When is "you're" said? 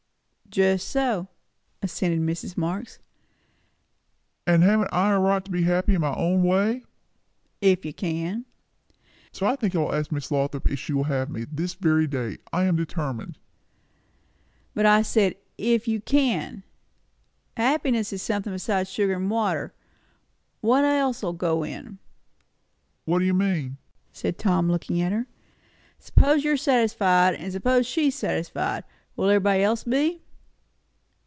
26.43-26.57